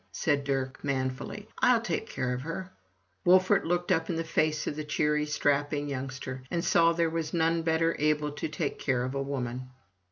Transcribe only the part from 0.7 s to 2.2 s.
manfully— "Fll take